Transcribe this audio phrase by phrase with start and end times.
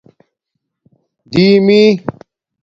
[1.31, 1.81] دِیمی